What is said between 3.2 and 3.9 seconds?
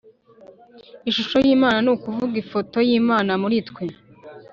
muri twe